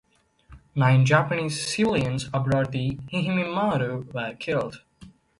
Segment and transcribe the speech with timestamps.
[0.73, 4.81] Nine Japanese civilians aboard the "Ehime Maru" were killed.